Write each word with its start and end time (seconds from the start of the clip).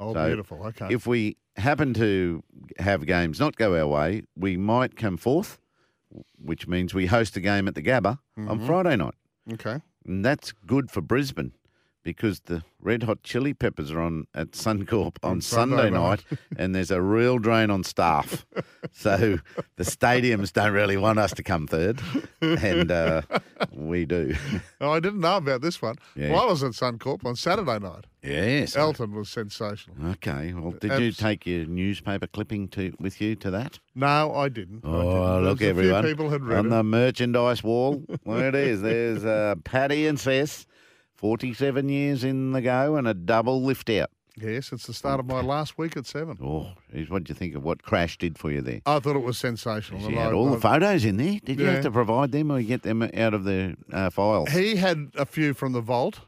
Oh, 0.00 0.12
So 0.12 0.26
beautiful. 0.26 0.62
Okay. 0.66 0.88
If 0.92 1.06
we 1.06 1.36
happen 1.56 1.94
to 1.94 2.42
have 2.78 3.06
games 3.06 3.38
not 3.40 3.56
go 3.56 3.76
our 3.76 3.86
way, 3.86 4.22
we 4.36 4.56
might 4.56 4.96
come 4.96 5.16
fourth, 5.16 5.58
which 6.36 6.66
means 6.66 6.92
we 6.94 7.06
host 7.06 7.36
a 7.36 7.40
game 7.40 7.68
at 7.68 7.74
the 7.74 7.82
Gabba 7.82 8.18
Mm-hmm. 8.38 8.50
on 8.50 8.66
Friday 8.66 8.96
night. 8.96 9.14
okay. 9.52 9.80
And 10.06 10.24
that's 10.24 10.52
good 10.52 10.90
for 10.90 11.00
Brisbane 11.00 11.52
because 12.04 12.40
the 12.40 12.62
Red 12.80 13.02
Hot 13.04 13.22
Chili 13.22 13.54
Peppers 13.54 13.90
are 13.90 14.00
on 14.00 14.26
at 14.34 14.50
Suncorp 14.52 15.16
on, 15.22 15.30
On 15.32 15.40
Sunday, 15.40 15.76
Sunday 15.76 15.90
night, 15.90 16.22
and 16.58 16.74
there's 16.74 16.90
a 16.90 17.00
real 17.00 17.38
drain 17.38 17.70
on 17.70 17.82
staff. 17.82 18.44
so 18.92 19.38
the 19.76 19.84
stadiums 19.84 20.52
don't 20.52 20.72
really 20.72 20.96
want 20.98 21.18
us 21.18 21.32
to 21.32 21.42
come 21.42 21.66
third, 21.66 22.00
and 22.40 22.90
uh, 22.90 23.22
we 23.72 24.04
do. 24.04 24.34
Oh, 24.80 24.90
I 24.92 25.00
didn't 25.00 25.20
know 25.20 25.38
about 25.38 25.62
this 25.62 25.80
one. 25.80 25.96
Yeah. 26.14 26.32
Well, 26.32 26.42
I 26.42 26.46
was 26.46 26.62
at 26.62 26.72
Suncorp 26.72 27.24
on 27.24 27.36
Saturday 27.36 27.78
night. 27.78 28.04
yes. 28.22 28.76
Elton 28.76 29.14
was 29.14 29.30
sensational. 29.30 29.96
Okay. 30.10 30.52
Well, 30.52 30.72
did 30.72 31.00
you 31.00 31.10
take 31.10 31.46
your 31.46 31.64
newspaper 31.64 32.26
clipping 32.26 32.68
to 32.68 32.92
with 33.00 33.20
you 33.20 33.34
to 33.36 33.50
that? 33.52 33.78
No, 33.94 34.34
I 34.34 34.50
didn't. 34.50 34.84
I 34.84 34.88
Oh, 34.88 35.34
didn't. 35.36 35.44
look, 35.44 35.62
everyone. 35.62 36.04
People 36.04 36.28
had 36.28 36.44
read 36.44 36.58
on 36.58 36.66
it. 36.66 36.68
the 36.68 36.82
merchandise 36.82 37.62
wall. 37.62 38.02
there 38.26 38.48
it 38.48 38.54
is. 38.54 38.82
There's 38.82 39.24
uh, 39.24 39.54
Paddy 39.64 40.06
and 40.06 40.20
Cess, 40.20 40.66
47 41.24 41.88
years 41.88 42.22
in 42.22 42.52
the 42.52 42.60
go 42.60 42.96
and 42.96 43.08
a 43.08 43.14
double 43.14 43.62
lift 43.62 43.88
out. 43.88 44.10
Yes, 44.36 44.72
it's 44.72 44.86
the 44.86 44.92
start 44.92 45.20
of 45.20 45.24
my 45.24 45.40
last 45.40 45.78
week 45.78 45.96
at 45.96 46.04
seven. 46.04 46.36
Oh, 46.42 46.72
what 47.08 47.24
do 47.24 47.30
you 47.30 47.34
think 47.34 47.54
of 47.54 47.64
what 47.64 47.82
Crash 47.82 48.18
did 48.18 48.36
for 48.36 48.50
you 48.52 48.60
there? 48.60 48.82
I 48.84 48.98
thought 48.98 49.16
it 49.16 49.22
was 49.22 49.38
sensational. 49.38 50.02
You 50.02 50.18
had 50.18 50.32
I- 50.32 50.34
all 50.34 50.50
the 50.50 50.60
photos 50.60 51.02
in 51.06 51.16
there. 51.16 51.40
Did 51.42 51.60
you 51.60 51.64
have 51.64 51.82
to 51.84 51.90
provide 51.90 52.30
them 52.30 52.52
or 52.52 52.60
get 52.60 52.82
them 52.82 53.00
out 53.02 53.32
of 53.32 53.44
the 53.44 53.74
uh, 53.90 54.10
files? 54.10 54.50
He 54.50 54.76
had 54.76 55.12
a 55.16 55.24
few 55.24 55.54
from 55.54 55.72
the 55.72 55.80
vault, 55.80 56.20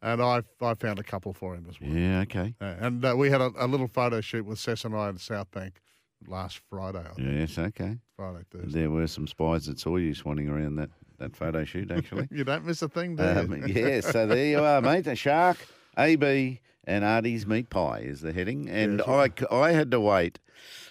and 0.00 0.22
I 0.22 0.40
I 0.62 0.72
found 0.72 0.98
a 0.98 1.02
couple 1.04 1.34
for 1.34 1.54
him 1.54 1.66
as 1.68 1.78
well. 1.78 1.90
Yeah, 1.90 2.20
okay. 2.20 2.54
Uh, 2.58 2.74
and 2.80 3.04
uh, 3.04 3.14
we 3.18 3.28
had 3.28 3.42
a, 3.42 3.52
a 3.58 3.66
little 3.66 3.88
photo 3.88 4.22
shoot 4.22 4.46
with 4.46 4.58
Sess 4.58 4.82
and 4.86 4.96
I 4.96 5.10
in 5.10 5.18
South 5.18 5.50
Bank 5.50 5.82
last 6.26 6.62
Friday. 6.70 7.00
I 7.00 7.12
think. 7.12 7.28
Yes, 7.38 7.58
okay. 7.58 7.98
Friday, 8.16 8.44
Thursday. 8.50 8.80
There 8.80 8.90
were 8.90 9.08
some 9.08 9.26
spies 9.26 9.66
that 9.66 9.78
saw 9.78 9.96
you 9.98 10.14
swanning 10.14 10.48
around 10.50 10.76
that, 10.76 10.88
that 11.18 11.36
photo 11.36 11.64
shoot, 11.64 11.90
actually. 11.90 12.28
You 12.32 12.44
don't 12.44 12.64
miss 12.64 12.82
a 12.82 12.88
thing, 12.88 13.16
do 13.16 13.22
you? 13.22 13.28
Um, 13.28 13.66
yeah, 13.66 14.00
so 14.00 14.26
there 14.26 14.46
you 14.46 14.60
are, 14.60 14.80
mate. 14.80 15.06
A 15.06 15.16
shark, 15.16 15.58
AB, 15.96 16.60
and 16.84 17.04
Artie's 17.04 17.46
meat 17.46 17.70
pie 17.70 18.00
is 18.00 18.20
the 18.20 18.32
heading. 18.32 18.68
And 18.68 19.02
I—I 19.02 19.72
had 19.72 19.90
to 19.90 20.00
wait 20.00 20.38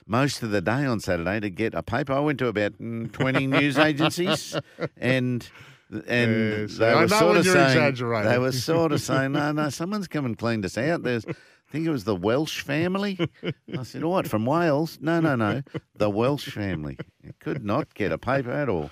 most 0.05 0.41
of 0.43 0.51
the 0.51 0.61
day 0.61 0.85
on 0.85 0.99
Saturday 0.99 1.39
to 1.39 1.49
get 1.49 1.73
a 1.73 1.83
paper. 1.83 2.13
I 2.13 2.19
went 2.19 2.39
to 2.39 2.47
about 2.47 2.73
mm, 2.79 3.11
20 3.11 3.47
news 3.47 3.77
agencies 3.89 4.55
and. 4.97 5.47
And 5.89 6.69
Yes, 6.69 6.77
they 6.79 6.89
I 6.89 7.01
were 7.01 7.07
sort 7.07 7.37
of 7.37 7.45
saying 7.45 7.95
they 8.25 8.37
were 8.37 8.51
sort 8.51 8.91
of 8.91 8.99
saying, 9.09 9.31
no, 9.31 9.53
no, 9.53 9.69
someone's 9.69 10.09
come 10.09 10.25
and 10.25 10.37
cleaned 10.37 10.65
us 10.65 10.77
out. 10.77 11.03
There's, 11.03 11.25
I 11.25 11.31
think 11.71 11.87
it 11.87 11.89
was 11.89 12.03
the 12.03 12.13
Welsh 12.13 12.59
family. 12.59 13.17
I 13.73 13.83
said, 13.83 14.03
what 14.03 14.27
from 14.27 14.45
Wales? 14.45 14.97
No, 14.99 15.21
no, 15.21 15.37
no, 15.37 15.61
the 15.95 16.09
Welsh 16.09 16.49
family. 16.49 16.97
You 17.23 17.31
could 17.39 17.63
not 17.63 17.93
get 17.93 18.11
a 18.11 18.17
paper 18.17 18.51
at 18.51 18.67
all. 18.67 18.91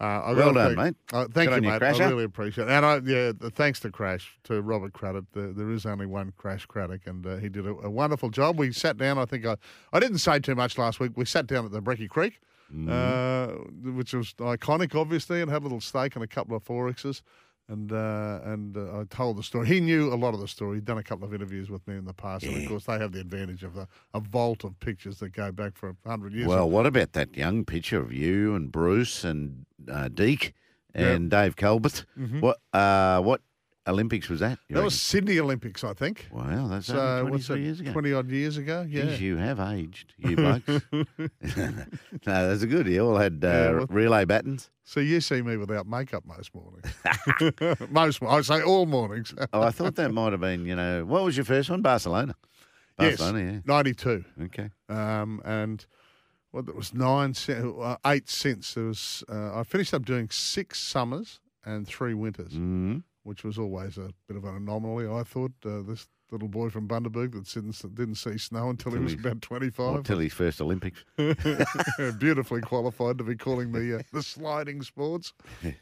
Uh, 0.00 0.04
I 0.04 0.32
Well 0.32 0.54
done, 0.54 0.76
mate. 0.76 0.94
Uh, 1.12 1.26
thank 1.30 1.50
Good 1.50 1.62
you, 1.62 1.70
mate. 1.70 1.82
Crasher. 1.82 2.06
I 2.06 2.08
really 2.08 2.24
appreciate 2.24 2.68
it. 2.68 2.70
And 2.70 2.86
I, 2.86 2.94
yeah, 3.04 3.32
the, 3.38 3.50
thanks 3.54 3.80
to 3.80 3.90
Crash, 3.90 4.38
to 4.44 4.62
Robert 4.62 4.94
Craddock. 4.94 5.26
The, 5.32 5.52
there 5.54 5.70
is 5.70 5.84
only 5.84 6.06
one 6.06 6.32
Crash 6.38 6.64
Craddock, 6.64 7.02
and 7.06 7.26
uh, 7.26 7.36
he 7.36 7.50
did 7.50 7.66
a, 7.66 7.70
a 7.70 7.90
wonderful 7.90 8.30
job. 8.30 8.58
We 8.58 8.72
sat 8.72 8.96
down. 8.96 9.18
I 9.18 9.26
think 9.26 9.44
I, 9.44 9.56
I 9.92 10.00
didn't 10.00 10.18
say 10.18 10.38
too 10.38 10.54
much 10.54 10.78
last 10.78 11.00
week. 11.00 11.12
We 11.16 11.26
sat 11.26 11.46
down 11.46 11.66
at 11.66 11.72
the 11.72 11.82
Brecky 11.82 12.08
Creek, 12.08 12.40
uh, 12.88 13.48
which 13.92 14.14
was 14.14 14.32
iconic, 14.38 14.94
obviously, 14.94 15.42
and 15.42 15.50
had 15.50 15.60
a 15.60 15.64
little 15.64 15.82
steak 15.82 16.14
and 16.14 16.24
a 16.24 16.28
couple 16.28 16.56
of 16.56 16.62
forexes. 16.62 17.22
And 17.70 17.92
uh, 17.92 18.40
and 18.44 18.76
uh, 18.76 18.98
I 18.98 19.04
told 19.08 19.36
the 19.38 19.44
story. 19.44 19.68
He 19.68 19.80
knew 19.80 20.12
a 20.12 20.16
lot 20.16 20.34
of 20.34 20.40
the 20.40 20.48
story. 20.48 20.78
He'd 20.78 20.84
done 20.84 20.98
a 20.98 21.04
couple 21.04 21.24
of 21.24 21.32
interviews 21.32 21.70
with 21.70 21.86
me 21.86 21.96
in 21.96 22.04
the 22.04 22.12
past, 22.12 22.44
and 22.44 22.60
of 22.60 22.68
course 22.68 22.84
they 22.84 22.98
have 22.98 23.12
the 23.12 23.20
advantage 23.20 23.62
of 23.62 23.74
the, 23.74 23.86
a 24.12 24.18
vault 24.18 24.64
of 24.64 24.78
pictures 24.80 25.20
that 25.20 25.28
go 25.28 25.52
back 25.52 25.76
for 25.76 25.94
hundred 26.04 26.32
years. 26.32 26.48
Well, 26.48 26.68
what 26.68 26.84
about 26.86 27.12
that 27.12 27.36
young 27.36 27.64
picture 27.64 28.00
of 28.00 28.12
you 28.12 28.56
and 28.56 28.72
Bruce 28.72 29.22
and 29.22 29.66
uh, 29.88 30.08
Deke 30.08 30.52
and 30.94 31.30
Dave 31.30 31.54
Colbert? 31.54 32.04
What 32.40 32.58
uh, 32.72 33.20
what 33.20 33.40
Olympics 33.90 34.28
was 34.28 34.40
that? 34.40 34.58
that 34.70 34.82
was? 34.82 35.00
Sydney 35.00 35.38
Olympics, 35.38 35.84
I 35.84 35.92
think. 35.92 36.26
wow. 36.32 36.66
That's 36.68 36.86
So 36.86 36.98
only 36.98 37.30
23 37.42 37.62
years 37.62 37.80
ago. 37.80 37.92
Twenty 37.92 38.12
odd 38.12 38.30
years 38.30 38.56
ago. 38.56 38.86
Yeah. 38.88 39.02
Jeez, 39.02 39.20
you 39.20 39.36
have 39.36 39.60
aged, 39.60 40.14
you 40.18 40.36
blokes. 40.36 40.66
no, 40.92 42.48
that's 42.48 42.62
a 42.62 42.66
good. 42.66 42.86
You 42.86 43.06
all 43.06 43.16
had 43.16 43.44
uh, 43.44 43.48
Yeah, 43.48 43.70
well- 43.72 43.86
relay 43.90 44.24
battens. 44.24 44.70
So 44.84 44.98
you 45.00 45.20
see 45.20 45.40
me 45.42 45.56
without 45.56 45.86
makeup 45.86 46.24
most 46.26 46.50
mornings. 46.54 46.86
most, 47.90 48.20
I 48.22 48.40
say 48.40 48.60
all 48.62 48.86
mornings. 48.86 49.32
Oh, 49.52 49.62
I 49.62 49.70
thought 49.70 49.94
that 49.96 50.10
might 50.12 50.32
have 50.32 50.40
been. 50.40 50.66
You 50.66 50.74
know, 50.74 51.04
what 51.04 51.22
was 51.22 51.36
your 51.36 51.44
first 51.44 51.70
one? 51.70 51.80
Barcelona. 51.80 52.34
yes, 52.98 53.18
Barcelona. 53.18 53.62
ninety-two, 53.66 54.24
Okay. 54.44 54.70
um, 54.88 55.40
and 55.44 55.86
well, 56.52 56.64
there 56.64 56.74
was 56.74 56.92
nine, 56.92 57.34
uh, 57.48 57.96
eight 58.06 58.28
since. 58.28 58.74
There 58.74 58.84
was. 58.86 59.22
Uh, 59.28 59.60
I 59.60 59.62
finished 59.62 59.94
up 59.94 60.04
doing 60.04 60.28
six 60.30 60.80
summers 60.80 61.38
and 61.64 61.86
three 61.86 62.14
winters, 62.14 62.52
Mm. 62.54 63.04
Which 63.22 63.44
was 63.44 63.58
always 63.58 63.98
a 63.98 64.10
bit 64.26 64.36
of 64.36 64.44
an 64.44 64.56
anomaly. 64.56 65.06
I 65.08 65.22
thought 65.22 65.52
uh, 65.64 65.82
this 65.82 66.06
little 66.30 66.48
boy 66.48 66.70
from 66.70 66.86
Bundaberg 66.88 67.32
that 67.32 67.48
didn't 67.52 67.94
didn't 67.94 68.14
see 68.16 68.38
snow 68.38 68.70
until 68.70 68.92
he 68.92 68.98
was 68.98 69.14
about 69.14 69.42
twenty-five. 69.42 69.96
Until 69.96 70.18
his 70.18 70.32
first 70.32 70.60
Olympics. 70.60 71.04
beautifully 72.18 72.60
qualified 72.60 73.18
to 73.18 73.24
be 73.24 73.36
calling 73.36 73.72
the 73.72 73.98
uh, 73.98 74.02
the 74.12 74.22
sliding 74.22 74.82
sports. 74.82 75.32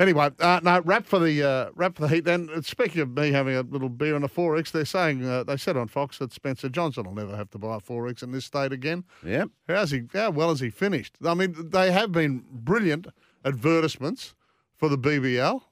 Anyway, 0.00 0.28
uh, 0.40 0.60
no 0.62 0.80
wrap 0.80 1.06
for 1.06 1.18
the 1.18 1.42
uh, 1.42 1.70
wrap 1.74 1.96
for 1.96 2.02
the 2.02 2.08
heat. 2.08 2.24
Then 2.24 2.48
uh, 2.52 2.60
speaking 2.62 3.00
of 3.00 3.10
me 3.10 3.30
having 3.30 3.54
a 3.54 3.62
little 3.62 3.88
beer 3.88 4.16
and 4.16 4.24
a 4.24 4.28
four 4.28 4.56
X, 4.56 4.70
they're 4.72 4.84
saying 4.84 5.24
uh, 5.24 5.44
they 5.44 5.56
said 5.56 5.76
on 5.76 5.88
Fox 5.88 6.18
that 6.18 6.32
Spencer 6.32 6.68
Johnson 6.68 7.04
will 7.04 7.14
never 7.14 7.36
have 7.36 7.50
to 7.50 7.58
buy 7.58 7.76
a 7.76 7.80
four 7.80 8.08
X 8.08 8.22
in 8.22 8.32
this 8.32 8.44
state 8.44 8.72
again. 8.72 9.04
Yep. 9.24 9.50
How's 9.68 9.92
he? 9.92 10.02
How 10.12 10.30
well 10.30 10.48
has 10.48 10.60
he 10.60 10.70
finished? 10.70 11.14
I 11.24 11.34
mean, 11.34 11.54
they 11.70 11.92
have 11.92 12.10
been 12.10 12.44
brilliant 12.50 13.06
advertisements 13.44 14.34
for 14.76 14.88
the 14.88 14.98
BBL, 14.98 15.62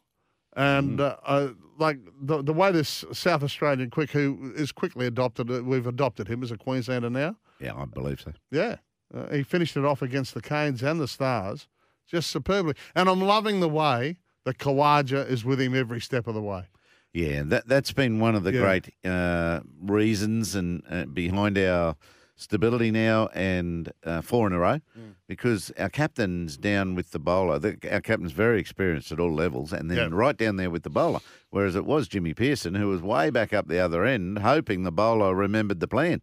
and 0.57 1.01
uh, 1.01 1.17
uh, 1.25 1.49
like 1.79 1.99
the 2.21 2.43
the 2.43 2.53
way 2.53 2.71
this 2.73 3.05
South 3.13 3.43
Australian 3.43 3.91
quick 3.91 4.11
who 4.11 4.53
is 4.57 4.73
quickly 4.73 5.07
adopted, 5.07 5.51
uh, 5.51 5.63
we've 5.65 5.87
adopted 5.87 6.29
him 6.29 6.43
as 6.43 6.51
a 6.51 6.57
Queenslander 6.57 7.11
now. 7.11 7.37
Yeah, 7.61 7.75
I 7.75 7.85
believe 7.85 8.21
so. 8.21 8.33
Yeah. 8.51 8.77
Uh, 9.15 9.29
he 9.29 9.43
finished 9.43 9.77
it 9.77 9.85
off 9.85 10.01
against 10.03 10.33
the 10.35 10.41
Canes 10.41 10.83
and 10.83 10.99
the 11.01 11.07
Stars 11.09 11.69
just 12.07 12.31
superbly. 12.31 12.75
And 12.95 13.09
I'm 13.09 13.21
loving 13.21 13.61
the 13.61 13.69
way 13.69 14.17
that 14.45 14.59
Khawaja 14.59 15.29
is 15.29 15.45
with 15.45 15.61
him 15.61 15.75
every 15.75 16.01
step 16.01 16.27
of 16.27 16.35
the 16.35 16.43
way. 16.43 16.65
Yeah, 17.12 17.43
that 17.45 17.69
that's 17.69 17.93
been 17.93 18.21
one 18.21 18.35
of 18.35 18.43
the 18.43 18.53
Yeah. 18.55 18.61
great 18.61 18.95
uh, 19.05 19.61
reasons 19.83 20.55
and 20.55 20.83
uh, 20.89 21.05
behind 21.05 21.59
our 21.59 21.95
stability 22.43 22.91
now 22.91 23.29
and 23.35 23.93
uh, 24.05 24.21
four 24.21 24.47
in 24.47 24.53
a 24.53 24.59
row, 24.59 24.81
Mm. 24.99 25.15
because 25.29 25.71
our 25.79 25.89
captain's 25.89 26.57
down 26.57 26.95
with 26.95 27.11
the 27.13 27.19
bowler. 27.19 27.59
The, 27.59 27.79
our 27.91 28.01
captain's 28.01 28.33
very 28.33 28.61
experienced 28.61 29.13
at 29.13 29.21
all 29.21 29.33
levels, 29.35 29.73
and 29.73 29.91
then 29.91 29.97
Yeah. 29.99 30.09
right 30.11 30.37
down 30.37 30.57
there 30.57 30.71
with 30.71 30.83
the 30.83 30.91
bowler. 30.91 31.21
Whereas 31.51 31.75
it 31.77 31.85
was 31.85 32.09
Jimmy 32.09 32.35
Peirson 32.35 32.77
who 32.77 32.89
was 32.89 33.01
way 33.03 33.31
back 33.31 33.53
up 33.53 33.69
the 33.69 33.79
other 33.79 34.05
end, 34.05 34.39
hoping 34.41 34.83
the 34.83 34.93
bowler 34.93 35.35
remembered 35.35 35.81
the 35.81 35.89
plan, 35.89 36.21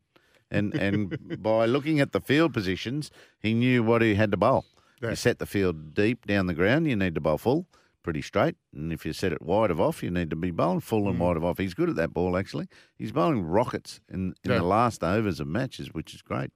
and 0.51 0.73
and 0.75 1.17
by 1.43 1.65
looking 1.65 1.99
at 1.99 2.11
the 2.11 2.21
field 2.21 2.53
positions, 2.53 3.11
he 3.39 3.53
knew 3.53 3.83
what 3.83 4.01
he 4.01 4.15
had 4.15 4.31
to 4.31 4.37
bowl. 4.37 4.65
Yeah. 5.01 5.09
You 5.11 5.15
set 5.15 5.39
the 5.39 5.45
field 5.45 5.93
deep 5.93 6.25
down 6.27 6.47
the 6.47 6.53
ground, 6.53 6.87
you 6.87 6.95
need 6.95 7.15
to 7.15 7.21
bowl 7.21 7.37
full 7.37 7.65
pretty 8.09 8.23
straight. 8.23 8.55
And 8.73 8.91
if 8.91 9.05
you 9.05 9.13
set 9.13 9.31
it 9.31 9.39
wide 9.39 9.69
of 9.69 9.79
off, 9.79 10.01
you 10.01 10.09
need 10.09 10.31
to 10.31 10.35
be 10.35 10.49
bowling 10.49 10.79
full 10.79 11.03
Mm. 11.03 11.09
and 11.11 11.19
wide 11.19 11.37
of 11.37 11.45
off. 11.45 11.59
He's 11.59 11.75
good 11.75 11.89
at 11.89 11.95
that 11.97 12.11
ball, 12.11 12.35
actually. 12.35 12.67
He's 12.97 13.11
bowling 13.11 13.43
rockets 13.43 14.01
in, 14.09 14.33
in 14.43 14.49
Yeah. 14.51 14.57
the 14.57 14.63
last 14.63 15.03
overs 15.03 15.39
of 15.39 15.45
matches, 15.47 15.93
which 15.93 16.15
is 16.15 16.23
great. 16.23 16.49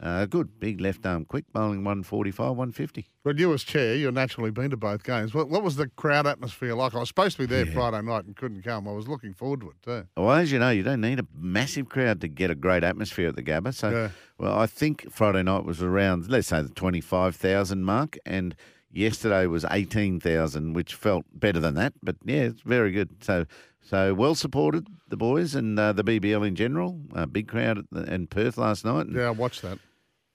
Uh, 0.00 0.24
good, 0.24 0.58
big 0.58 0.80
left 0.80 1.04
arm 1.04 1.26
quick, 1.26 1.44
bowling 1.52 1.84
145, 1.84 2.56
150. 2.56 3.06
But 3.22 3.38
you, 3.38 3.52
as 3.52 3.62
chair, 3.62 3.94
you've 3.94 4.14
naturally 4.14 4.50
been 4.50 4.70
to 4.70 4.76
both 4.78 5.04
games. 5.04 5.34
What, 5.34 5.50
what 5.50 5.62
was 5.62 5.76
the 5.76 5.88
crowd 5.88 6.26
atmosphere 6.26 6.74
like? 6.74 6.94
I 6.94 7.00
was 7.00 7.08
supposed 7.08 7.36
to 7.36 7.42
be 7.42 7.46
there 7.46 7.66
Friday 7.66 8.00
night 8.00 8.24
and 8.24 8.34
couldn't 8.34 8.62
come. 8.62 8.88
I 8.88 8.92
was 8.92 9.06
looking 9.06 9.34
forward 9.34 9.60
to 9.60 9.68
it 9.70 9.76
too. 9.82 10.08
Well, 10.16 10.32
as 10.32 10.50
you 10.50 10.58
know, 10.58 10.70
you 10.70 10.82
don't 10.82 11.02
need 11.02 11.20
a 11.20 11.26
massive 11.38 11.88
crowd 11.90 12.22
to 12.22 12.28
get 12.28 12.50
a 12.50 12.54
great 12.54 12.82
atmosphere 12.82 13.28
at 13.28 13.36
the 13.36 13.42
Gabba. 13.42 13.74
So, 13.74 13.90
Yeah. 13.90 14.08
well, 14.38 14.58
I 14.58 14.66
think 14.66 15.10
Friday 15.12 15.42
night 15.42 15.64
was 15.66 15.82
around, 15.82 16.28
let's 16.30 16.48
say, 16.48 16.62
the 16.62 16.70
25,000 16.70 17.84
mark. 17.84 18.16
And 18.24 18.56
yesterday 18.94 19.46
was 19.46 19.64
18,000, 19.70 20.72
which 20.72 20.94
felt 20.94 21.24
better 21.32 21.60
than 21.60 21.74
that. 21.74 21.92
But 22.02 22.16
yeah, 22.24 22.42
it's 22.42 22.62
very 22.62 22.92
good. 22.92 23.22
So, 23.22 23.46
So 23.82 24.14
well 24.14 24.34
supported, 24.34 24.88
the 25.08 25.16
boys 25.16 25.54
and 25.54 25.78
uh, 25.78 25.92
the 25.92 26.04
BBL 26.04 26.46
in 26.46 26.54
general. 26.54 27.00
A 27.14 27.26
big 27.26 27.48
crowd 27.48 27.78
at 27.78 27.84
the, 27.90 28.02
in 28.12 28.26
Perth 28.26 28.56
last 28.56 28.84
night. 28.84 29.06
And, 29.06 29.16
Yeah, 29.16 29.26
I 29.26 29.30
watched 29.30 29.62
that. 29.62 29.78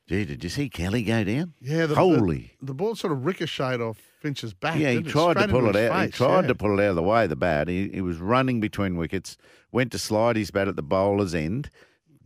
Gee, 0.07 0.25
did 0.25 0.43
you 0.43 0.49
see 0.49 0.69
Kelly 0.69 1.03
go 1.03 1.23
down? 1.23 1.53
Yeah, 1.61 1.85
the, 1.85 1.93
Holy. 1.93 2.53
The, 2.59 2.67
the 2.67 2.73
ball 2.73 2.95
sort 2.95 3.13
of 3.13 3.25
ricocheted 3.25 3.79
off 3.79 3.99
Finch's 4.19 4.55
back. 4.55 4.79
Yeah, 4.79 4.91
he 4.91 5.03
tried 5.03 5.37
to 5.37 5.47
pull 5.47 5.69
it 5.69 5.75
out. 5.75 6.03
He 6.03 6.11
tried 6.11 6.41
yeah. 6.41 6.47
to 6.47 6.55
pull 6.55 6.79
it 6.79 6.83
out 6.83 6.89
of 6.89 6.95
the 6.95 7.03
way, 7.03 7.27
the 7.27 7.35
bat. 7.35 7.67
He, 7.67 7.89
he 7.89 8.01
was 8.01 8.17
running 8.17 8.59
between 8.59 8.97
wickets, 8.97 9.37
went 9.71 9.91
to 9.91 9.99
slide 9.99 10.35
his 10.35 10.49
bat 10.49 10.67
at 10.67 10.75
the 10.75 10.81
bowler's 10.81 11.35
end, 11.35 11.69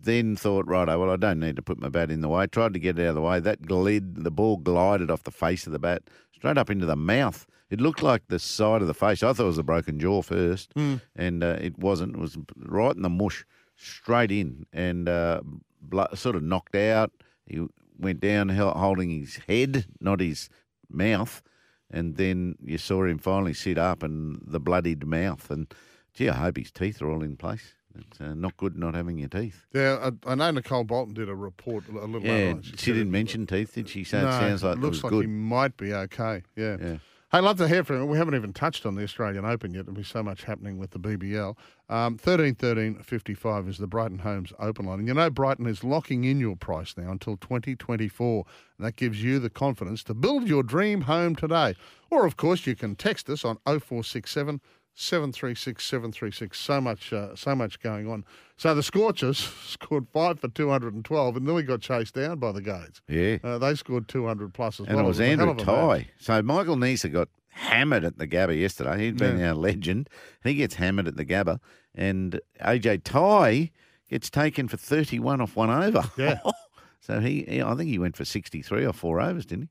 then 0.04 0.36
thought, 0.36 0.68
righto, 0.68 1.00
well, 1.00 1.10
I 1.12 1.16
don't 1.16 1.40
need 1.40 1.56
to 1.56 1.62
put 1.62 1.80
my 1.80 1.90
bat 1.90 2.12
in 2.12 2.22
the 2.22 2.30
way. 2.30 2.46
Tried 2.48 2.74
to 2.74 2.80
get 2.80 3.00
it 3.00 3.04
out 3.04 3.10
of 3.10 3.16
the 3.16 3.22
way. 3.22 3.40
That 3.40 3.64
glid, 3.64 4.24
the 4.24 4.32
ball 4.32 4.58
glided 4.58 5.10
off 5.10 5.24
the 5.24 5.32
face 5.32 5.66
of 5.66 5.74
the 5.74 5.80
bat, 5.80 6.04
straight 6.34 6.58
up 6.58 6.70
into 6.70 6.86
the 6.86 6.96
mouth. 6.96 7.46
It 7.70 7.82
looked 7.82 8.04
like 8.04 8.28
the 8.28 8.38
side 8.40 8.82
of 8.82 8.88
the 8.88 8.94
face. 8.94 9.24
I 9.24 9.34
thought 9.34 9.44
it 9.44 9.48
was 9.48 9.58
a 9.58 9.64
broken 9.64 10.00
jaw 10.00 10.22
first, 10.22 10.72
Hmm. 10.76 10.96
and 11.16 11.44
uh, 11.44 11.58
it 11.60 11.78
wasn't. 11.80 12.16
It 12.16 12.20
was 12.20 12.38
right 12.58 12.96
in 12.96 13.02
the 13.02 13.10
mush, 13.10 13.46
straight 13.76 14.32
in, 14.32 14.66
and 14.72 15.10
uh, 15.10 15.42
blo- 15.82 16.08
sort 16.14 16.36
of 16.36 16.44
knocked 16.44 16.76
out. 16.76 17.12
He 17.48 17.66
went 17.98 18.20
down 18.20 18.50
holding 18.50 19.10
his 19.10 19.38
head, 19.48 19.86
not 20.00 20.20
his 20.20 20.50
mouth, 20.90 21.42
and 21.90 22.18
then 22.18 22.56
you 22.64 22.78
saw 22.78 23.06
him 23.06 23.18
finally 23.18 23.54
sit 23.54 23.78
up 23.78 24.04
and 24.04 24.40
the 24.46 24.60
bloodied 24.60 25.06
mouth. 25.08 25.50
And 25.50 25.74
gee, 26.14 26.30
I 26.30 26.34
hope 26.36 26.58
his 26.58 26.72
teeth 26.72 27.02
are 27.02 27.10
all 27.10 27.24
in 27.24 27.38
place. 27.38 27.74
It's 27.96 28.22
uh, 28.22 28.34
not 28.34 28.58
good 28.58 28.78
not 28.78 28.96
having 28.96 29.18
your 29.18 29.30
teeth. 29.30 29.66
Yeah, 29.74 30.10
I, 30.26 30.32
I 30.32 30.36
know 30.36 30.52
Nicole 30.52 30.84
Bolton 30.84 31.14
did 31.14 31.30
a 31.30 31.36
report 31.36 31.84
a 31.90 31.92
little 32.06 32.22
Yeah, 32.22 32.56
she, 32.62 32.70
said 32.72 32.80
didn't 32.86 33.02
it- 33.02 33.12
mention 33.12 33.46
teeth, 33.48 33.74
did 33.76 33.90
she? 33.90 34.04
So 34.04 34.22
no, 34.22 34.30
it 34.30 34.32
sounds 34.32 34.64
like 34.64 34.78
it, 34.78 34.82
looks 34.82 34.98
was 34.98 35.04
like 35.06 35.12
good. 35.12 35.26
he 35.26 35.28
might 35.32 35.78
be 35.78 35.94
okay. 35.94 36.44
Yeah. 36.56 36.78
Yeah. 36.82 36.98
Hey, 37.32 37.40
love 37.40 37.58
to 37.58 37.68
hear 37.68 37.84
from 37.84 37.96
him. 37.96 38.10
We 38.10 38.20
haven't 38.20 38.36
even 38.36 38.54
touched 38.54 38.86
on 38.86 38.94
the 38.94 39.02
Australian 39.02 39.44
Open 39.44 39.74
yet. 39.74 39.86
There'll 39.88 39.98
be 39.98 40.04
so 40.04 40.22
much 40.22 40.44
happening 40.44 40.78
with 40.78 40.92
the 40.92 41.00
BBL. 41.00 41.58
Um, 41.90 42.16
13 42.16 42.54
13 42.54 43.00
55 43.02 43.68
is 43.68 43.80
the 43.80 43.88
Brighton 43.88 44.20
Homes 44.20 44.54
Open 44.60 44.86
line. 44.86 45.00
And 45.00 45.08
you 45.08 45.16
know, 45.16 45.32
Brighton 45.32 45.66
is 45.66 45.84
locking 45.84 46.26
in 46.26 46.40
your 46.40 46.56
price 46.56 46.94
now 46.96 47.10
until 47.10 47.36
2024. 47.38 48.46
And 48.78 48.86
that 48.86 48.98
gives 48.98 49.24
you 49.24 49.40
the 49.40 49.50
confidence 49.50 50.04
to 50.04 50.14
build 50.14 50.48
your 50.48 50.62
dream 50.62 51.02
home 51.02 51.36
today. 51.36 51.76
Or, 52.12 52.28
of 52.28 52.38
course, 52.38 52.68
you 52.68 52.76
can 52.76 52.96
text 52.96 53.28
us 53.32 53.44
on 53.44 53.58
0467 53.66 54.62
736 54.96 55.84
736. 55.84 56.60
So 56.60 56.80
much, 56.80 57.12
uh, 57.12 57.36
so 57.36 57.56
much 57.56 57.80
going 57.80 58.10
on. 58.10 58.26
So 58.58 58.76
the 58.76 58.84
Scorchers 58.84 59.38
scored 59.66 60.08
five 60.14 60.40
for 60.40 60.48
212 60.48 61.36
and 61.36 61.46
nearly 61.46 61.64
got 61.64 61.82
chased 61.82 62.14
down 62.14 62.40
by 62.40 62.52
the 62.52 62.62
Gades. 62.62 63.02
Yeah. 63.08 63.38
Uh, 63.44 63.58
they 63.58 63.76
scored 63.76 64.08
200 64.08 64.54
plus 64.54 64.80
as 64.80 64.88
well. 64.88 64.98
And 64.98 65.06
it 65.06 65.08
was 65.08 65.20
a 65.20 65.36
hell 65.36 65.50
Andrew. 65.50 65.66
Tye. 65.66 66.08
So 66.20 66.42
Michael 66.42 66.76
Neser 66.76 67.12
got 67.12 67.30
hammered 67.50 68.04
at 68.04 68.18
the 68.18 68.28
Gabba 68.28 68.60
yesterday. 68.60 69.06
He'd 69.06 69.18
been 69.18 69.42
our 69.44 69.54
legend. 69.54 70.10
He 70.44 70.56
gets 70.56 70.76
hammered 70.76 71.08
at 71.08 71.18
the 71.18 71.26
Gabba. 71.26 71.60
And 71.96 72.40
AJ 72.62 73.04
Tye 73.04 73.72
gets 74.10 74.30
taken 74.30 74.68
for 74.68 74.78
31 74.78 75.42
off 75.42 75.56
one 75.56 75.70
over. 75.70 76.04
Yeah. 76.18 76.40
so 77.00 77.20
he, 77.20 77.62
I 77.62 77.76
think 77.76 77.90
he 77.90 78.00
went 78.00 78.16
for 78.16 78.26
63 78.26 78.86
off 78.86 78.98
four 78.98 79.20
overs, 79.20 79.46
didn't 79.46 79.66
he? 79.66 79.70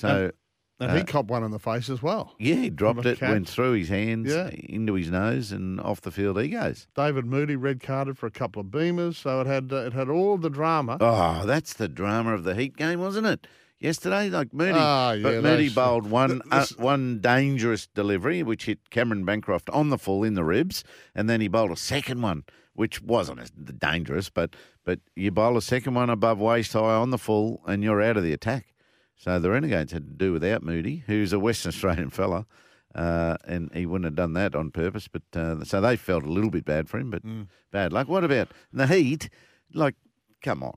So, 0.00 0.08
And 0.08 0.32
he 0.80 1.02
copped 1.04 1.30
one 1.30 1.42
in 1.42 1.50
the 1.50 1.58
face 1.58 1.88
as 1.88 2.02
well. 2.02 2.34
yeah, 2.38 2.56
he 2.56 2.70
dropped 2.70 3.06
it, 3.06 3.18
catch. 3.18 3.30
went 3.30 3.48
through 3.48 3.72
his 3.72 3.88
hands, 3.88 4.30
Yeah. 4.32 4.50
into 4.50 4.94
his 4.94 5.10
nose, 5.10 5.50
and 5.52 5.80
off 5.80 6.00
the 6.02 6.10
field 6.10 6.40
he 6.40 6.48
goes. 6.48 6.86
David 6.94 7.24
Moody 7.26 7.56
red 7.56 7.80
carded 7.80 8.18
for 8.18 8.26
a 8.26 8.30
couple 8.30 8.60
of 8.60 8.66
beamers, 8.68 9.14
so 9.16 9.40
it 9.40 9.46
had 9.46 9.72
uh, 9.72 9.76
it 9.86 9.92
had 9.94 10.08
all 10.08 10.36
the 10.36 10.50
drama. 10.50 10.98
Oh, 11.00 11.46
that's 11.46 11.72
the 11.74 11.88
drama 11.88 12.34
of 12.34 12.44
the 12.44 12.54
Heat 12.54 12.76
game, 12.76 13.00
wasn't 13.00 13.26
it? 13.26 13.46
Yesterday, 13.78 14.30
like 14.30 14.54
Moody, 14.54 14.72
Ah, 14.74 15.12
yeah, 15.12 15.22
but 15.22 15.42
Moody 15.42 15.68
bowled 15.68 16.08
one 16.10 16.30
th- 16.30 16.42
this- 16.50 16.72
uh, 16.72 16.82
one 16.82 17.18
dangerous 17.20 17.86
delivery, 17.86 18.42
which 18.42 18.64
hit 18.64 18.88
Cameron 18.90 19.24
Bancroft 19.24 19.68
on 19.70 19.90
the 19.90 19.98
full 19.98 20.24
in 20.24 20.32
the 20.34 20.44
ribs, 20.44 20.82
and 21.14 21.28
then 21.28 21.40
he 21.42 21.48
bowled 21.48 21.70
a 21.72 21.76
second 21.76 22.22
one, 22.22 22.44
which 22.74 23.02
wasn't 23.02 23.38
as 23.40 23.50
dangerous, 23.50 24.30
but 24.30 24.56
but 24.84 25.00
you 25.14 25.30
bowl 25.30 25.56
a 25.56 25.62
second 25.62 25.94
one 25.94 26.08
above 26.10 26.38
waist 26.38 26.72
high 26.72 26.94
on 26.94 27.10
the 27.10 27.18
full, 27.18 27.60
and 27.66 27.82
you're 27.82 28.00
out 28.00 28.16
of 28.16 28.22
the 28.22 28.32
attack. 28.32 28.66
So 29.16 29.38
the 29.38 29.50
Renegades 29.50 29.92
had 29.92 30.06
to 30.06 30.12
do 30.12 30.32
without 30.32 30.62
Moody, 30.62 31.02
who's 31.06 31.32
a 31.32 31.38
Western 31.38 31.68
Australian 31.74 32.10
fella, 32.10 32.46
uh, 32.94 33.36
and 33.46 33.70
he 33.74 33.86
wouldn't 33.86 34.04
have 34.04 34.14
done 34.16 34.34
that 34.34 34.54
on 34.54 34.70
purpose. 34.70 35.08
But 35.08 35.22
uh, 35.34 35.64
so 35.64 35.80
they 35.80 35.96
felt 35.96 36.24
a 36.24 36.28
little 36.32 36.50
bit 36.50 36.64
bad 36.64 36.88
for 36.88 36.98
him, 36.98 37.10
but 37.10 37.22
bad 37.70 37.92
luck. 37.92 38.08
What 38.08 38.24
about 38.24 38.48
the 38.72 38.86
Heat? 38.86 39.28
Like, 39.74 39.94
come 40.42 40.62
on, 40.62 40.74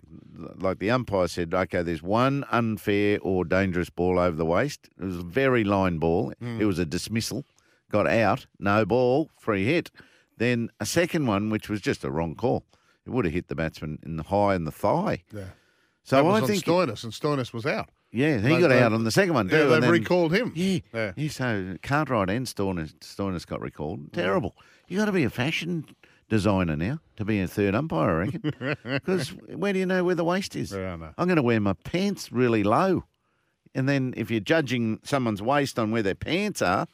like 0.57 0.79
the 0.79 0.89
umpire 0.89 1.27
said, 1.27 1.53
okay, 1.53 1.83
there's 1.83 2.01
one 2.01 2.43
unfair 2.51 3.19
or 3.21 3.45
dangerous 3.45 3.89
ball 3.89 4.17
over 4.17 4.35
the 4.35 4.45
waist. 4.45 4.89
It 4.99 5.03
was 5.03 5.17
a 5.17 5.23
very 5.23 5.63
line 5.63 5.99
ball. 5.99 6.33
It 6.41 6.65
was 6.65 6.79
a 6.79 6.85
dismissal, 6.85 7.45
got 7.91 8.07
out, 8.07 8.47
no 8.57 8.85
ball, 8.85 9.29
free 9.37 9.65
hit. 9.65 9.91
Then 10.37 10.69
a 10.79 10.85
second 10.85 11.27
one, 11.27 11.49
which 11.49 11.67
was 11.69 11.81
just 11.81 12.03
a 12.05 12.09
wrong 12.09 12.33
call. 12.35 12.63
It 13.05 13.09
would 13.11 13.25
have 13.25 13.33
hit 13.33 13.49
the 13.49 13.55
batsman 13.55 13.99
in 14.03 14.15
the 14.15 14.23
high 14.23 14.55
and 14.55 14.65
the 14.65 14.71
thigh. 14.71 15.23
Yeah. 15.33 15.49
So 16.03 16.17
I 16.31 16.39
think, 16.47 16.63
Stoinis, 16.65 17.03
and 17.03 17.13
Stoinis 17.13 17.53
was 17.53 17.65
out. 17.65 17.89
Yeah, 18.11 18.37
he 18.37 18.41
They- 18.41 18.59
got 18.59 18.69
they- 18.69 18.81
out 18.81 18.93
on 18.93 19.03
the 19.03 19.11
second 19.11 19.33
one 19.35 19.49
too. 19.49 19.55
Yeah, 19.57 19.63
they've 19.65 19.81
then- 19.81 19.91
recalled 19.91 20.33
him. 20.33 20.51
yeah, 20.55 20.79
Yeah. 20.93 21.11
yeah. 21.15 21.29
So 21.29 21.75
Cartwright 21.83 22.29
and 22.29 22.45
Stoinis, 22.47 22.93
Stoinis 22.99 23.45
got 23.45 23.61
recalled. 23.61 24.07
Mm. 24.07 24.11
Terrible. 24.13 24.55
You 24.87 24.97
got 24.97 25.05
to 25.05 25.11
be 25.11 25.23
a 25.23 25.29
fashion 25.29 25.85
designer 26.27 26.75
now 26.75 26.99
to 27.17 27.25
be 27.25 27.39
a 27.39 27.47
third 27.47 27.75
umpire, 27.75 28.09
I 28.09 28.13
reckon. 28.25 28.41
Because 28.83 29.29
where 29.55 29.73
do 29.73 29.79
you 29.79 29.85
know 29.85 30.03
where 30.03 30.15
the 30.15 30.23
waist 30.23 30.55
is? 30.55 30.71
Yeah, 30.71 30.93
I'm 31.17 31.27
going 31.27 31.35
to 31.37 31.43
wear 31.43 31.59
my 31.59 31.73
pants 31.73 32.31
really 32.31 32.63
low, 32.63 33.03
and 33.75 33.87
then 33.87 34.13
if 34.17 34.31
you're 34.31 34.39
judging 34.39 34.99
someone's 35.03 35.41
waist 35.41 35.77
on 35.77 35.91
where 35.91 36.01
their 36.03 36.15
pants 36.15 36.61
are, 36.63 36.87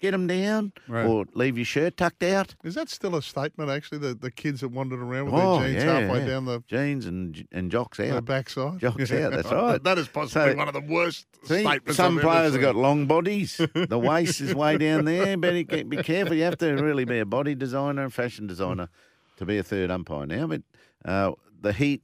get 0.00 0.12
them 0.12 0.26
down 0.26 0.72
Right. 0.88 1.04
or 1.06 1.26
leave 1.34 1.56
your 1.58 1.64
shirt 1.64 1.96
tucked 1.96 2.22
out. 2.22 2.54
Is 2.64 2.74
that 2.74 2.88
still 2.88 3.14
a 3.16 3.22
statement? 3.22 3.70
Actually, 3.70 3.98
the, 3.98 4.14
the 4.14 4.30
kids 4.30 4.60
that 4.60 4.68
wandered 4.68 5.00
around 5.00 5.26
with 5.26 5.34
Oh, 5.34 5.60
their 5.60 5.68
jeans 5.72 5.84
yeah, 5.84 6.00
halfway 6.00 6.20
yeah. 6.20 6.26
down 6.26 6.44
the, 6.46 6.62
jeans 6.66 7.06
and 7.06 7.46
and 7.52 7.70
jocks 7.70 7.98
the 7.98 8.16
out. 8.16 8.24
backside. 8.24 8.78
Jocks 8.80 9.12
out, 9.12 9.32
that's 9.32 9.50
right. 9.52 9.82
that 9.84 9.98
is 9.98 10.08
possibly 10.08 10.52
So- 10.52 10.56
one 10.56 10.68
of 10.68 10.74
the 10.74 10.80
worst 10.80 11.26
See, 11.44 11.60
statements. 11.62 11.96
some 11.96 12.16
I've 12.18 12.22
players 12.24 12.52
have 12.52 12.60
got 12.60 12.76
long 12.76 13.06
bodies. 13.06 13.56
The 13.74 13.98
waist 14.02 14.40
is 14.40 14.54
way 14.54 14.78
down 14.78 15.04
there. 15.04 15.36
Better 15.36 15.62
get- 15.62 15.88
be 15.88 15.98
careful. 16.02 16.34
You 16.34 16.44
have 16.44 16.58
to 16.58 16.72
really 16.74 17.04
be 17.04 17.18
a 17.18 17.26
body 17.26 17.54
designer 17.54 18.02
and 18.04 18.12
fashion 18.12 18.46
designer 18.46 18.88
to 19.36 19.44
be 19.46 19.58
a 19.58 19.62
third 19.62 19.90
umpire 19.90 20.26
now. 20.26 20.46
But 20.46 20.62
uh, 21.04 21.32
the 21.60 21.72
Heat, 21.72 22.02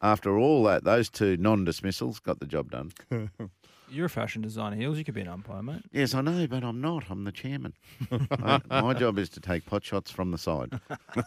after 0.00 0.38
all 0.38 0.62
that, 0.64 0.84
those 0.84 1.10
two 1.10 1.36
non-dismissals 1.36 2.20
got 2.20 2.38
the 2.40 2.46
job 2.46 2.70
done. 2.70 2.92
You're 3.90 4.06
a 4.06 4.10
fashion 4.10 4.42
designer, 4.42 4.76
Hills. 4.76 4.98
You 4.98 5.04
could 5.04 5.14
be 5.14 5.20
an 5.22 5.28
umpire, 5.28 5.62
mate. 5.62 5.82
Yes, 5.92 6.14
I 6.14 6.20
know, 6.20 6.46
but 6.46 6.62
I'm 6.64 6.80
not. 6.80 7.04
I'm 7.10 7.24
the 7.24 7.32
chairman. 7.32 7.74
I- 8.10 8.60
my 8.82 8.94
job 8.94 9.18
is 9.18 9.28
to 9.30 9.40
take 9.40 9.66
pot 9.66 9.84
shots 9.84 10.10
from 10.10 10.30
the 10.30 10.38
side. 10.38 10.78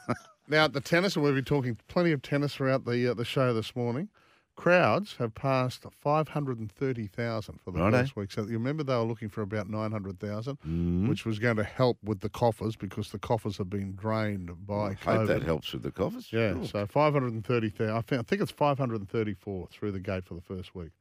Now, 0.48 0.68
the 0.68 0.82
tennis, 0.82 1.16
and 1.16 1.24
we've 1.24 1.34
been 1.36 1.46
talking 1.46 1.78
plenty 1.88 2.12
of 2.12 2.22
tennis 2.22 2.54
throughout 2.56 2.84
the 2.84 3.12
uh, 3.12 3.14
the 3.14 3.24
show 3.24 3.54
this 3.54 3.74
morning. 3.74 4.10
Crowds 4.58 5.16
have 5.18 5.34
passed 5.34 5.86
530,000 6.02 7.60
for 7.64 7.72
the 7.72 7.80
Righto. 7.80 7.98
first 8.00 8.16
week. 8.18 8.32
So 8.32 8.42
you 8.42 8.54
remember 8.54 8.84
they 8.84 8.94
were 8.96 9.02
looking 9.04 9.30
for 9.30 9.42
about 9.42 9.70
900,000, 9.70 10.56
Mm-hmm. 10.60 11.08
which 11.08 11.26
was 11.26 11.40
going 11.40 11.56
to 11.56 11.64
help 11.64 11.98
with 12.04 12.20
the 12.20 12.30
coffers 12.30 12.76
because 12.76 13.12
the 13.12 13.20
coffers 13.20 13.58
have 13.58 13.70
been 13.70 13.96
drained 13.96 14.52
by 14.68 14.90
I 14.92 14.94
COVID. 14.96 15.18
hope 15.18 15.28
that 15.28 15.44
helps 15.44 15.72
with 15.74 15.84
the 15.84 15.92
coffers. 15.92 16.28
Yeah, 16.34 16.54
Sure. 16.54 16.66
so 16.66 16.86
530,000. 16.88 17.90
I 18.20 18.22
think 18.24 18.42
it's 18.42 18.52
534 18.52 19.68
through 19.72 19.92
the 19.92 20.00
gate 20.00 20.26
for 20.26 20.34
the 20.34 20.42
first 20.42 20.76
week. 20.76 20.92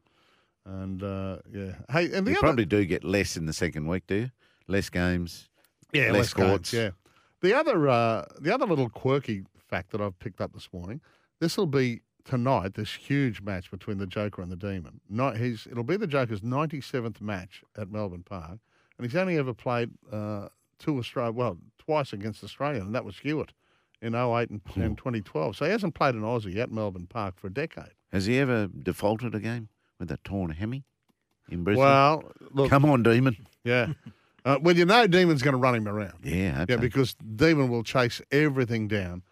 And 0.64 1.02
uh, 1.02 1.38
yeah. 1.52 1.72
Hey, 1.90 2.12
and 2.12 2.26
the 2.26 2.32
You 2.32 2.36
other, 2.38 2.46
probably 2.46 2.66
do 2.66 2.84
get 2.84 3.04
less 3.04 3.36
in 3.36 3.46
the 3.46 3.52
second 3.52 3.86
week, 3.86 4.06
do 4.06 4.14
you? 4.14 4.30
Less 4.66 4.90
games. 4.90 5.48
yeah, 5.92 6.12
less 6.12 6.32
games, 6.32 6.48
courts. 6.48 6.72
Yeah. 6.72 6.90
The 7.40 7.54
other 7.54 7.88
uh, 7.88 8.26
the 8.40 8.52
other 8.52 8.66
little 8.66 8.88
quirky 8.88 9.44
fact 9.56 9.90
that 9.92 10.00
I've 10.00 10.18
picked 10.18 10.40
up 10.40 10.52
this 10.52 10.68
morning, 10.72 11.00
this 11.40 11.56
will 11.56 11.66
be 11.66 12.02
tonight, 12.24 12.74
this 12.74 12.92
huge 12.92 13.40
match 13.40 13.70
between 13.70 13.98
the 13.98 14.06
Joker 14.06 14.42
and 14.42 14.52
the 14.52 14.56
Demon. 14.56 15.00
Not 15.08 15.36
his 15.36 15.66
it'll 15.70 15.84
be 15.84 15.96
the 15.96 16.06
Joker's 16.06 16.42
ninety 16.42 16.80
seventh 16.80 17.20
match 17.20 17.62
at 17.76 17.90
Melbourne 17.90 18.24
Park. 18.24 18.58
And 18.98 19.06
he's 19.10 19.16
only 19.16 19.38
ever 19.38 19.54
played 19.54 19.90
uh, 20.12 20.48
two 20.78 20.98
Australia 20.98 21.32
well, 21.32 21.56
twice 21.78 22.12
against 22.12 22.44
Australia, 22.44 22.82
and 22.82 22.94
that 22.94 23.04
was 23.04 23.18
Hewitt 23.18 23.52
in 24.02 24.14
08 24.14 24.50
and, 24.50 24.60
and 24.76 24.96
2012. 24.96 25.56
So 25.56 25.64
he 25.64 25.70
hasn't 25.70 25.94
played 25.94 26.14
an 26.14 26.22
Aussie 26.22 26.56
at 26.56 26.70
Melbourne 26.70 27.06
Park 27.06 27.38
for 27.38 27.46
a 27.46 27.52
decade. 27.52 27.92
Has 28.12 28.26
he 28.26 28.38
ever 28.38 28.66
defaulted 28.66 29.34
a 29.34 29.40
game 29.40 29.68
with 30.00 30.10
a 30.10 30.16
torn 30.24 30.50
hemi 30.50 30.82
in 31.48 31.62
Brisbane? 31.62 31.84
Well, 31.84 32.32
look, 32.52 32.70
Come 32.70 32.84
on, 32.86 33.04
Demon. 33.04 33.36
yeah. 33.62 33.92
Uh, 34.42 34.58
well, 34.62 34.74
you 34.74 34.86
know 34.86 35.06
Demon's 35.06 35.42
going 35.42 35.52
to 35.52 35.58
run 35.58 35.74
him 35.74 35.86
around. 35.86 36.14
Yeah, 36.24 36.52
hope 36.52 36.70
Yeah, 36.70 36.76
because 36.76 37.12
Demon 37.36 37.68
will 37.68 37.82
chase 37.82 38.22
everything 38.32 38.88
down. 38.88 39.22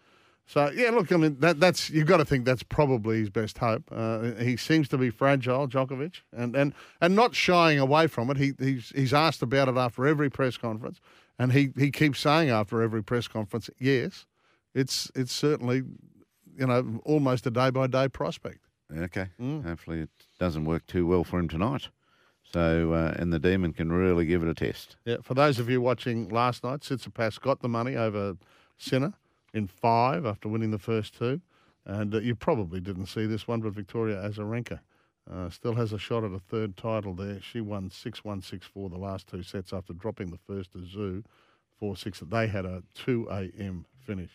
So 0.45 0.69
yeah, 0.69 0.91
look, 0.91 1.11
I 1.11 1.17
mean 1.17 1.37
that 1.39 1.59
that's 1.59 1.89
you've 1.89 2.05
got 2.05 2.17
to 2.17 2.25
think 2.25 2.45
that's 2.45 2.61
probably 2.61 3.17
his 3.19 3.31
best 3.31 3.57
hope. 3.57 3.83
Uh, 3.91 4.33
he 4.39 4.55
seems 4.55 4.87
to 4.89 4.99
be 4.99 5.09
fragile, 5.09 5.67
Djokovic, 5.67 6.21
and 6.31 6.55
and 6.55 6.75
and 7.01 7.15
not 7.15 7.33
shying 7.33 7.79
away 7.79 8.05
from 8.05 8.29
it. 8.29 8.37
He 8.37 8.53
he's 8.59 8.89
he's 8.95 9.11
asked 9.11 9.41
about 9.41 9.67
it 9.67 9.77
after 9.77 10.05
every 10.05 10.29
press 10.29 10.57
conference, 10.57 10.99
and 11.39 11.53
he 11.53 11.69
he 11.75 11.89
keeps 11.89 12.19
saying 12.19 12.51
after 12.51 12.79
every 12.83 13.03
press 13.03 13.27
conference, 13.27 13.67
yes, 13.79 14.27
it's 14.75 15.11
it's 15.15 15.33
certainly, 15.33 15.81
you 16.55 16.67
know, 16.67 17.01
almost 17.03 17.47
a 17.47 17.51
day 17.51 17.71
by 17.71 17.87
day 17.87 18.07
prospect. 18.07 18.65
Okay. 18.95 19.27
Mm. 19.39 19.63
Hopefully 19.63 20.01
it 20.01 20.09
doesn't 20.39 20.65
work 20.65 20.85
too 20.87 21.05
well 21.05 21.23
for 21.23 21.39
him 21.39 21.47
tonight. 21.47 21.89
So, 22.51 22.93
uh, 22.93 23.13
and 23.17 23.31
the 23.31 23.39
Demon 23.39 23.73
can 23.73 23.91
really 23.91 24.25
give 24.25 24.41
it 24.41 24.49
a 24.49 24.55
test. 24.55 24.95
Yeah, 25.05 25.17
for 25.21 25.35
those 25.35 25.59
of 25.59 25.69
you 25.69 25.81
watching 25.81 26.29
last 26.29 26.63
night, 26.63 26.79
Tsitsipas 26.79 27.39
got 27.39 27.61
the 27.61 27.69
money 27.69 27.95
over 27.95 28.37
Sinner 28.77 29.13
in 29.53 29.67
five 29.67 30.25
after 30.25 30.49
winning 30.49 30.71
the 30.71 30.79
first 30.79 31.15
two. 31.15 31.41
And 31.85 32.13
uh, 32.15 32.19
you 32.19 32.35
probably 32.35 32.79
didn't 32.79 33.05
see 33.05 33.25
this 33.25 33.47
one, 33.47 33.61
but 33.61 33.73
Victoria 33.73 34.17
Azarenka 34.17 34.79
uh, 35.31 35.49
still 35.49 35.75
has 35.75 35.93
a 35.93 35.99
shot 35.99 36.23
at 36.23 36.31
a 36.31 36.39
third 36.39 36.75
title 36.75 37.13
there. 37.13 37.39
She 37.41 37.61
won 37.61 37.89
6 37.91 38.23
1 38.23 38.41
6 38.41 38.65
4 38.67 38.89
the 38.89 38.97
last 38.97 39.27
two 39.27 39.43
sets 39.43 39.71
after 39.71 39.93
dropping 39.93 40.31
the 40.31 40.39
first 40.47 40.71
to 40.73 40.79
Zhu 40.79 41.23
4 41.79 41.95
6. 41.95 42.23
They 42.29 42.47
had 42.47 42.65
a 42.65 42.83
2 42.95 43.27
a.m. 43.29 43.85
finish. 44.05 44.31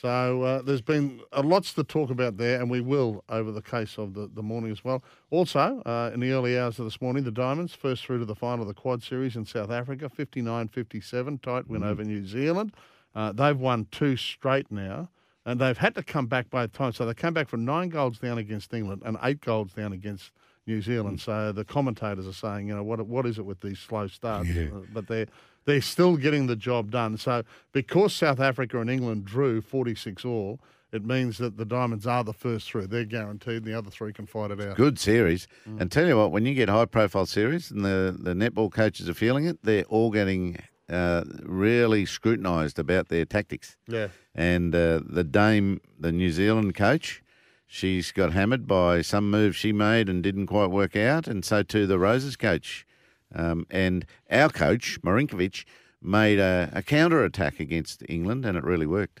So 0.00 0.42
uh, 0.42 0.62
there's 0.62 0.80
been 0.80 1.20
uh, 1.32 1.42
lots 1.42 1.74
to 1.74 1.84
talk 1.84 2.10
about 2.10 2.38
there, 2.38 2.58
and 2.58 2.70
we 2.70 2.80
will 2.80 3.22
over 3.28 3.52
the 3.52 3.60
case 3.60 3.98
of 3.98 4.14
the, 4.14 4.30
the 4.32 4.42
morning 4.42 4.72
as 4.72 4.82
well. 4.82 5.04
Also, 5.30 5.82
uh, 5.84 6.10
in 6.14 6.20
the 6.20 6.32
early 6.32 6.58
hours 6.58 6.78
of 6.78 6.86
this 6.86 7.00
morning, 7.02 7.24
the 7.24 7.30
Diamonds 7.30 7.74
first 7.74 8.04
through 8.04 8.18
to 8.18 8.24
the 8.24 8.34
final 8.34 8.62
of 8.62 8.68
the 8.68 8.74
Quad 8.74 9.02
Series 9.02 9.36
in 9.36 9.44
South 9.44 9.70
Africa, 9.70 10.08
59-57, 10.08 11.42
tight 11.42 11.68
win 11.68 11.82
over 11.84 12.02
New 12.04 12.26
Zealand. 12.26 12.72
Uh, 13.14 13.32
they've 13.32 13.58
won 13.58 13.86
two 13.90 14.16
straight 14.16 14.70
now, 14.72 15.10
and 15.44 15.60
they've 15.60 15.76
had 15.76 15.94
to 15.96 16.02
come 16.02 16.26
back 16.26 16.48
by 16.48 16.66
time. 16.68 16.92
So 16.92 17.04
they 17.04 17.12
came 17.14 17.34
back 17.34 17.48
from 17.48 17.66
nine 17.66 17.90
goals 17.90 18.18
down 18.18 18.38
against 18.38 18.72
England 18.72 19.02
and 19.04 19.18
eight 19.22 19.42
goals 19.42 19.74
down 19.74 19.92
against 19.92 20.32
New 20.66 20.80
Zealand. 20.80 21.20
So 21.20 21.52
the 21.52 21.64
commentators 21.64 22.26
are 22.26 22.32
saying, 22.32 22.68
you 22.68 22.74
know, 22.74 22.82
what 22.84 23.04
what 23.06 23.26
is 23.26 23.38
it 23.38 23.44
with 23.44 23.60
these 23.60 23.78
slow 23.78 24.06
starts? 24.06 24.48
Uh, 24.72 24.80
but 24.94 25.06
they're 25.08 25.26
they're 25.64 25.80
still 25.80 26.16
getting 26.16 26.46
the 26.46 26.56
job 26.56 26.90
done. 26.90 27.16
So 27.16 27.42
because 27.72 28.14
South 28.14 28.40
Africa 28.40 28.80
and 28.80 28.90
England 28.90 29.24
drew 29.24 29.60
46 29.60 30.24
all, 30.24 30.60
it 30.92 31.04
means 31.06 31.38
that 31.38 31.56
the 31.56 31.64
Diamonds 31.64 32.06
are 32.06 32.22
the 32.22 32.34
first 32.34 32.70
through. 32.70 32.86
They're 32.86 33.06
guaranteed. 33.06 33.64
The 33.64 33.76
other 33.76 33.90
three 33.90 34.12
can 34.12 34.26
fight 34.26 34.50
it 34.50 34.60
out. 34.60 34.76
Good 34.76 34.98
series. 34.98 35.48
And 35.78 35.90
tell 35.90 36.06
you 36.06 36.18
what, 36.18 36.32
when 36.32 36.44
you 36.44 36.54
get 36.54 36.68
high 36.68 36.84
profile 36.84 37.24
series 37.24 37.70
and 37.70 37.82
the, 37.82 38.14
the 38.18 38.34
netball 38.34 38.70
coaches 38.70 39.08
are 39.08 39.14
feeling 39.14 39.46
it, 39.46 39.58
they're 39.62 39.84
all 39.84 40.10
getting 40.10 40.58
uh, 40.90 41.24
really 41.44 42.04
scrutinised 42.04 42.78
about 42.78 43.08
their 43.08 43.24
tactics. 43.24 43.76
Yeah. 43.88 44.08
And 44.34 44.74
uh, 44.74 45.00
the 45.04 45.24
Dame, 45.24 45.80
the 45.98 46.12
New 46.12 46.30
Zealand 46.30 46.74
coach, 46.74 47.22
she's 47.66 48.12
got 48.12 48.34
hammered 48.34 48.66
by 48.66 49.00
some 49.00 49.30
move 49.30 49.56
she 49.56 49.72
made 49.72 50.10
and 50.10 50.22
didn't 50.22 50.46
quite 50.46 50.66
work 50.66 50.94
out, 50.94 51.26
and 51.26 51.42
so 51.42 51.62
too 51.62 51.86
the 51.86 51.98
Roses 51.98 52.36
coach. 52.36 52.86
Um, 53.34 53.66
and 53.70 54.06
our 54.30 54.48
coach, 54.48 55.00
Marinkovich, 55.02 55.64
made 56.00 56.38
a, 56.38 56.70
a 56.72 56.82
counter 56.82 57.24
attack 57.24 57.60
against 57.60 58.02
England, 58.08 58.44
and 58.44 58.56
it 58.56 58.64
really 58.64 58.86
worked. 58.86 59.20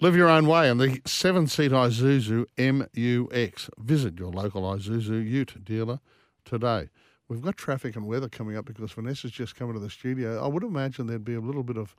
Live 0.00 0.16
your 0.16 0.28
own 0.28 0.46
way 0.46 0.70
on 0.70 0.78
the 0.78 1.00
seven 1.06 1.46
seat 1.46 1.72
Isuzu 1.72 2.46
MUX. 2.56 3.70
Visit 3.78 4.18
your 4.18 4.30
local 4.30 4.62
Isuzu 4.62 5.28
Ute 5.28 5.64
dealer 5.64 6.00
today. 6.44 6.88
We've 7.28 7.40
got 7.40 7.56
traffic 7.56 7.96
and 7.96 8.06
weather 8.06 8.28
coming 8.28 8.56
up 8.56 8.66
because 8.66 8.92
Vanessa's 8.92 9.30
just 9.30 9.56
come 9.56 9.68
into 9.68 9.80
the 9.80 9.90
studio. 9.90 10.44
I 10.44 10.48
would 10.48 10.62
imagine 10.62 11.06
there'd 11.06 11.24
be 11.24 11.34
a 11.34 11.40
little 11.40 11.62
bit 11.62 11.78
of 11.78 11.96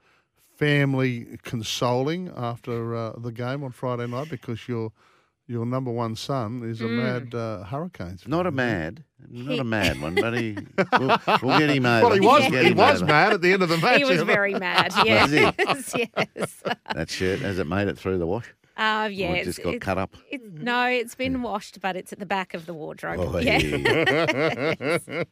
family 0.58 1.40
consoling 1.42 2.32
after 2.36 2.96
uh, 2.96 3.14
the 3.18 3.32
game 3.32 3.64
on 3.64 3.72
Friday 3.72 4.08
night 4.08 4.30
because 4.30 4.68
your 4.68 4.92
your 5.48 5.66
number 5.66 5.92
one 5.92 6.16
son 6.16 6.64
is 6.64 6.82
a 6.82 6.88
mad 6.88 7.34
uh, 7.36 7.64
Hurricanes. 7.64 8.28
Not 8.28 8.48
a 8.48 8.52
mad, 8.52 9.04
not 9.30 9.60
a 9.60 9.64
mad 9.64 10.02
one, 10.02 10.16
but 10.16 10.34
he, 10.38 10.58
we'll, 11.00 11.18
we'll 11.42 11.60
get 11.60 11.70
him 11.70 11.86
over. 11.86 12.08
Well, 12.08 12.14
he 12.16 12.20
was 12.22 12.50
Get 12.52 12.66
he 12.66 12.74
was 12.74 13.02
over. 13.02 13.12
mad 13.12 13.34
at 13.34 13.42
the 13.42 13.54
end 13.54 13.64
of 13.64 13.70
the 13.70 13.78
match. 13.82 13.98
He 13.98 14.06
was 14.06 14.22
very 14.24 14.54
mad. 14.54 14.94
Was 14.96 15.06
Yes, 15.06 15.96
yes. 15.96 16.64
That 16.94 17.10
shirt 17.10 17.40
has 17.40 17.60
it 17.60 17.68
made 17.68 17.88
it 17.88 17.98
through 17.98 18.18
the 18.20 18.26
wash? 18.28 18.54
Uh, 18.76 19.04
Or 19.06 19.10
yeah, 19.10 19.34
it 19.34 19.44
just 19.44 19.62
got 19.62 19.76
it's, 19.76 19.84
cut 19.86 19.98
up. 20.00 20.16
it's 20.32 20.44
no, 20.62 20.86
it's 20.86 21.14
been 21.14 21.42
washed, 21.44 21.80
but 21.80 21.96
it's 21.96 22.12
at 22.12 22.18
the 22.20 22.26
back 22.26 22.54
of 22.56 22.66
the 22.66 22.74
wardrobe. 22.74 23.20
Oh, 23.20 23.38
yeah. 23.38 23.60
hey. 23.60 25.26